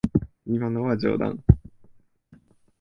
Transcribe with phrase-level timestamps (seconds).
[0.47, 1.43] 今のは冗談。